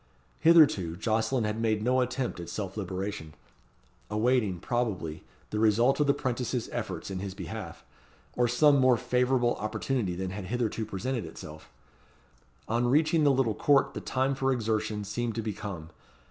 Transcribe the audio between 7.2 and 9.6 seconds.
behalf, or some more favourable